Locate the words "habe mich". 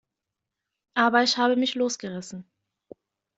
1.37-1.75